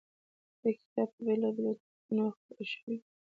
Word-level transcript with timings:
دې 0.61 0.71
کتابونه 0.79 1.09
په 1.15 1.19
بېلا 1.25 1.49
بېلو 1.55 1.71
ټوکونوکې 1.81 2.35
خپور 2.39 2.65
شوی 2.73 2.95
و. 2.99 3.01